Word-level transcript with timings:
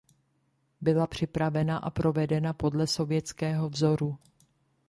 Byla 0.81 1.07
připravena 1.07 1.77
a 1.77 1.89
provedena 1.89 2.53
podle 2.53 2.87
sovětského 2.87 3.69
vzoru. 3.69 4.17